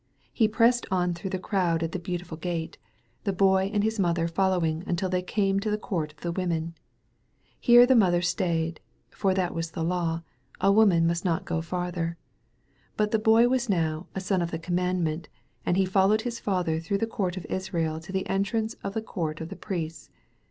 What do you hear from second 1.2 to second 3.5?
the crowd at the Beautiful Gate, the